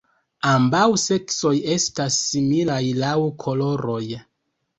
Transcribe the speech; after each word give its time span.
Ambaŭ 0.51 0.85
seksoj 1.01 1.51
estas 1.73 2.17
similaj 2.31 2.81
laŭ 3.05 3.13
koloroj. 3.45 4.03